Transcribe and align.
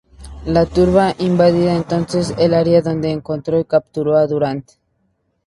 La 0.47 0.65
turba 0.65 1.13
invadió 1.19 1.69
entonces 1.69 2.33
el 2.39 2.55
área, 2.55 2.81
donde 2.81 3.11
encontró 3.11 3.59
y 3.59 3.65
capturó 3.65 4.17
a 4.17 4.25
Durant. 4.25 4.71